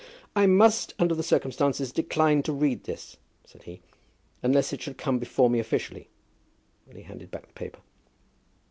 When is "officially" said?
5.59-6.09